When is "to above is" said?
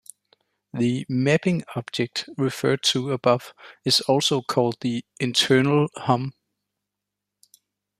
2.85-4.01